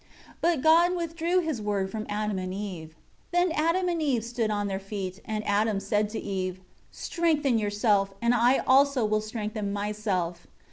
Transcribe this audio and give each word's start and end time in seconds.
2 0.29 0.35
But 0.41 0.61
God 0.63 0.95
withdrew 0.95 1.41
His 1.41 1.61
Word 1.61 1.91
from 1.91 2.07
Adam 2.09 2.39
and 2.39 2.51
Eve. 2.51 2.95
3 3.29 3.29
Then 3.33 3.51
Adam 3.51 3.87
and 3.87 4.01
Eve 4.01 4.23
stood 4.23 4.49
on 4.49 4.65
their 4.65 4.79
feet; 4.79 5.21
and 5.25 5.45
Adam 5.45 5.79
said 5.79 6.09
to 6.09 6.19
Eve, 6.19 6.59
"Strengthen 6.91 7.59
yourself, 7.59 8.11
and 8.19 8.33
I 8.33 8.63
also 8.65 9.05
will 9.05 9.21
strengthen 9.21 9.71
myself." 9.71 10.47